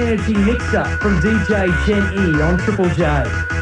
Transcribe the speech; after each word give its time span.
energy 0.00 0.34
mixer 0.34 0.84
from 0.98 1.20
DJ 1.20 1.68
Jen 1.86 2.12
E 2.14 2.40
on 2.42 2.56
Triple 2.58 2.88
J. 2.90 3.59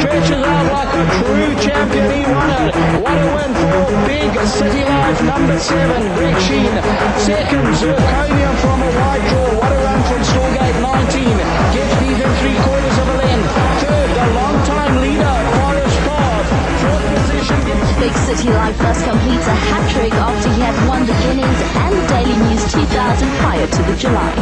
stretches 0.00 0.40
out 0.40 0.64
like 0.72 0.90
the 0.96 1.04
true 1.20 1.52
champion 1.60 2.06
he 2.08 2.22
wanted. 2.24 2.72
What 3.04 3.16
a 3.20 3.28
win 3.36 3.52
for 3.60 3.84
Big 4.08 4.32
City 4.48 4.82
Life, 4.88 5.20
number 5.22 5.58
seven, 5.60 6.00
Greg 6.16 6.38
Sheen. 6.40 6.72
Second, 7.20 7.68
Zirconium 7.76 8.54
from 8.64 8.80
a 8.80 8.90
wide 8.96 9.24
draw. 9.28 9.60
What 9.60 9.72
a 9.76 9.78
run 9.84 10.00
from 10.08 10.20
Stallgate 10.24 10.80
19. 10.80 11.36
Gets 11.76 11.94
even 12.08 12.30
three 12.40 12.58
quarters 12.64 12.96
of 12.96 13.06
a 13.12 13.16
length. 13.20 13.52
Third, 13.84 14.10
the 14.16 14.26
long-time 14.40 14.94
leader, 15.04 15.36
Forest 15.60 15.98
Park. 16.08 16.46
Fourth 16.80 17.06
position. 17.20 17.60
Big 18.00 18.14
City 18.24 18.48
Life 18.56 18.78
thus 18.80 19.04
completes 19.04 19.46
a 19.46 19.56
hat-trick 19.68 20.14
after 20.16 20.48
he 20.56 20.60
had 20.64 20.76
won 20.88 21.04
the 21.04 21.16
Guinness 21.28 21.58
and 21.76 21.92
the 21.92 22.04
Daily 22.08 22.36
News 22.48 22.64
2000 22.72 23.28
prior 23.44 23.66
to 23.68 23.80
the 23.84 23.96
July 24.00 24.32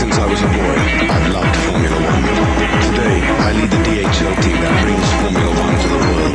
since 0.00 0.16
I 0.16 0.24
was 0.24 0.40
a 0.40 0.48
boy, 0.48 0.80
I've 1.12 1.28
loved 1.28 1.52
Formula 1.60 1.92
One. 1.92 2.24
Today, 2.88 3.20
I 3.20 3.52
lead 3.52 3.68
the 3.68 3.84
DHL 3.84 4.32
team 4.40 4.56
that 4.64 4.72
brings 4.80 5.04
Formula 5.20 5.52
One 5.60 5.76
to 5.76 5.92
the 5.92 6.00
world. 6.00 6.32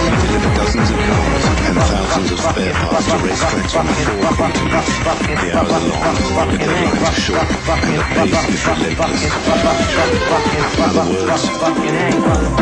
We 0.00 0.16
deliver 0.16 0.48
dozens 0.56 0.88
of 0.88 0.96
cars 0.96 1.44
and 1.44 1.76
thousands 1.76 2.32
of 2.32 2.40
spare 2.40 2.72
parts 2.80 3.04
to 3.04 3.20
racetracks 3.20 3.76
on 3.76 3.84
four 3.84 4.32
continents. 4.32 4.96
The 4.96 5.60
hours 5.60 5.76
are 5.76 5.84
long, 5.92 6.56
the 6.56 6.72
lines 6.72 7.04
are 7.04 7.20
short, 7.20 7.52
and 7.52 7.92
the 7.92 8.00
pace 8.16 8.48
is 8.48 8.64
relentless. 8.64 9.28
In 9.28 10.80
other 10.80 11.04
words, 11.04 11.44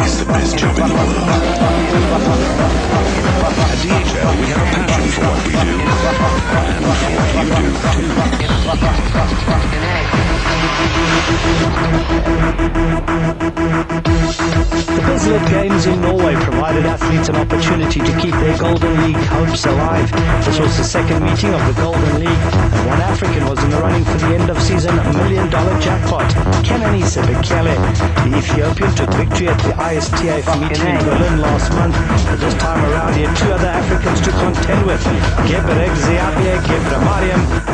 it's 0.03 0.19
the 0.19 0.27
best 0.27 0.59
job 0.59 0.75
in 0.83 0.83
the 0.83 0.99
world. 0.99 1.31
At 3.39 3.79
DHL, 3.87 4.35
we 4.35 4.51
have 4.51 4.67
a 4.67 4.83
passion 4.83 5.15
for 5.15 5.31
what 5.31 5.47
we 5.47 5.55
do, 5.63 5.79
and 5.79 6.91
for 6.91 7.07
what 7.15 7.39
you 7.39 7.55
do, 7.55 7.71
too. 7.95 8.11
The 14.99 15.05
Bislett 15.05 15.49
Games 15.49 15.87
in 15.87 16.01
Norway 16.01 16.35
provided 16.37 16.87
athletes 16.87 17.29
an 17.29 17.37
opportunity 17.37 18.01
to 18.01 18.13
keep 18.19 18.35
their 18.35 18.57
Golden 18.59 18.97
League 19.05 19.23
hopes 19.29 19.65
alive. 19.67 20.11
This 20.45 20.59
was 20.59 20.77
the 20.77 20.85
second 20.85 21.23
meeting 21.25 21.53
of 21.55 21.61
the 21.67 21.81
Golden 21.81 22.19
League, 22.19 22.29
and 22.29 22.87
one 22.89 23.01
African 23.01 23.47
was 23.47 23.63
in 23.63 23.71
the 23.71 23.77
running 23.79 24.05
for 24.05 24.19
the 24.19 24.35
end 24.35 24.51
of 24.51 24.61
season 24.61 24.97
million 24.97 25.51
dollar 25.51 25.79
jackpot, 25.81 26.31
Kenenisa 26.65 27.23
Bekele. 27.23 27.77
The 28.25 28.39
Ethiopian 28.39 28.95
took 28.95 29.11
victory 29.15 29.49
at 29.49 29.59
the 29.63 29.75
ISTA 29.77 30.43
meeting 30.59 30.87
in 30.89 31.05
Berlin 31.05 31.41
last 31.41 31.73
month, 31.73 31.97
but 32.27 32.37
this 32.41 32.55
time 32.55 32.83
around 32.91 33.15
he 33.15 33.23
had 33.23 33.37
two 33.37 33.53
other 33.53 33.69
Africans 33.69 34.21
to 34.23 34.31
contend 34.31 34.87
with, 34.87 35.03
Gebregziabher 35.47 36.59
Gebremariam 36.65 37.68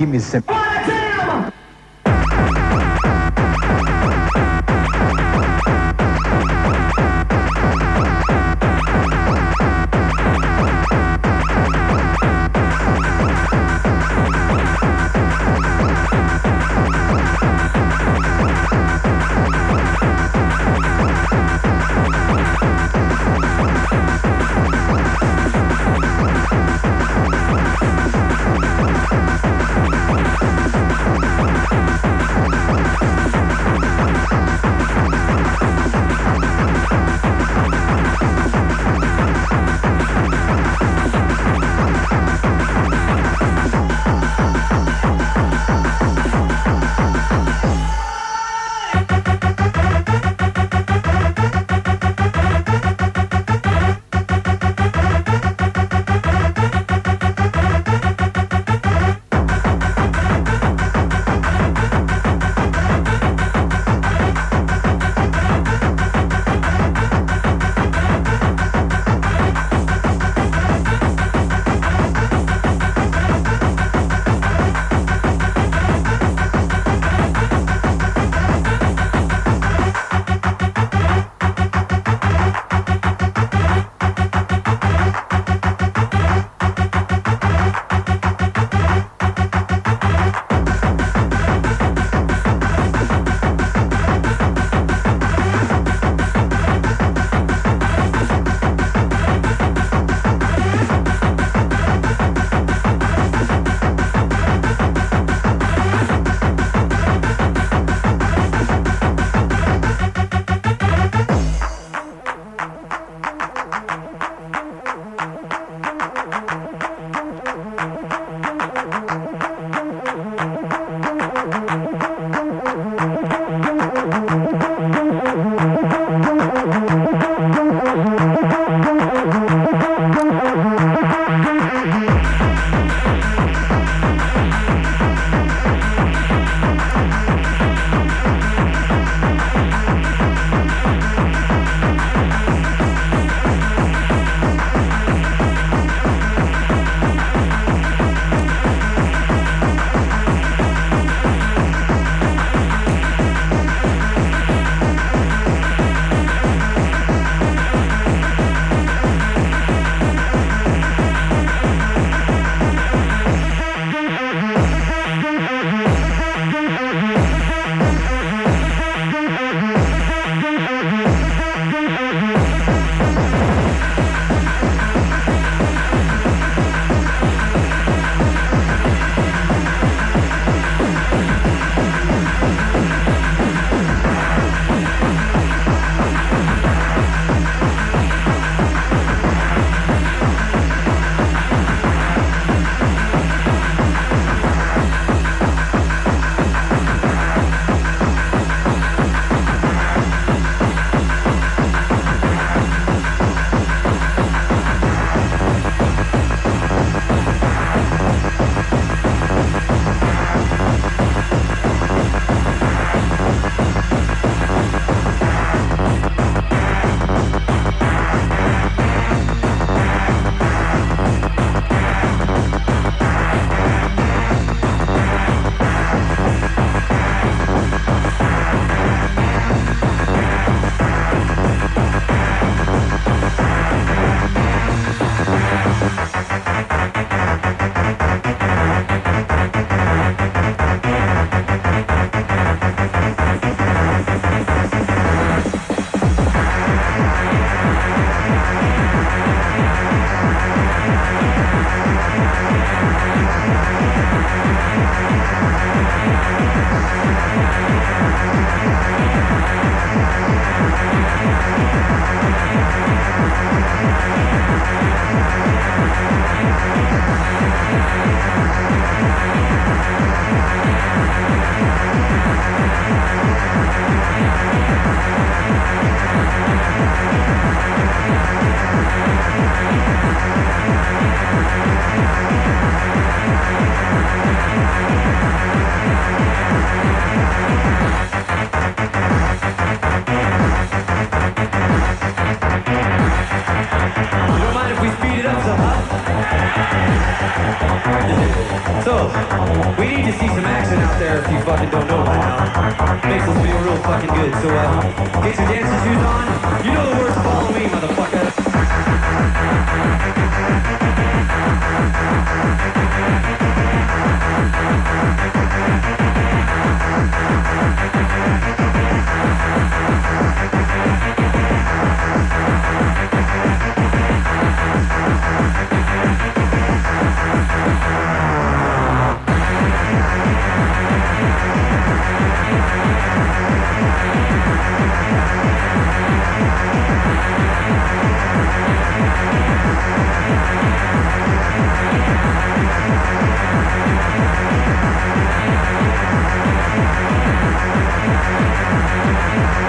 Give 0.00 0.08
me 0.08 0.18
some. 0.18 0.99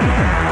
Bye. 0.02 0.51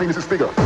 nothing, 0.00 0.22
Mrs. 0.22 0.28
bigger. 0.30 0.59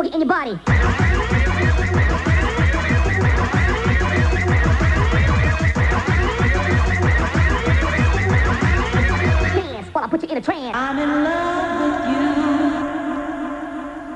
Boogie 0.00 0.14
in 0.14 0.20
your 0.20 0.28
body. 0.28 0.58
Dance 9.52 9.88
while 9.92 10.04
I 10.04 10.08
put 10.08 10.22
you 10.22 10.28
in 10.30 10.38
a 10.38 10.40
trance. 10.40 10.74
I'm 10.74 10.98
in 10.98 11.24
love 11.24 11.80
with 11.82 11.98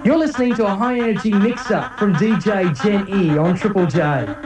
you. 0.05 0.11
You're 0.11 0.19
listening 0.19 0.55
to 0.55 0.65
a 0.65 0.75
high 0.75 0.99
energy 0.99 1.33
mix 1.33 1.71
up 1.71 1.99
from 1.99 2.15
DJ 2.15 2.75
Jen 2.83 3.07
E 3.09 3.37
on 3.37 3.55
Triple 3.55 3.87
J. 3.87 4.44